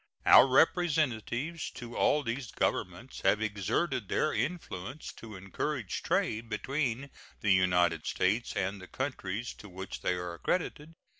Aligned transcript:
Our 0.25 0.47
representatives 0.47 1.69
to 1.75 1.95
all 1.95 2.23
these 2.23 2.49
Governments 2.51 3.21
have 3.21 3.39
exerted 3.39 4.09
their 4.09 4.33
influence 4.33 5.13
to 5.17 5.35
encourage 5.35 6.01
trade 6.01 6.49
between 6.49 7.11
the 7.41 7.51
United 7.51 8.07
States 8.07 8.55
and 8.55 8.81
the 8.81 8.87
countries 8.87 9.53
to 9.59 9.69
which 9.69 10.01
they 10.01 10.15
are 10.15 10.33
accredited. 10.33 10.95